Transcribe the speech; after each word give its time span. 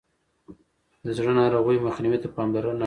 د 1.05 1.07
زړه 1.17 1.31
ناروغیو 1.41 1.85
مخنیوي 1.87 2.19
ته 2.23 2.27
پاملرنه 2.35 2.61
اړینه 2.69 2.77
ده. 2.77 2.79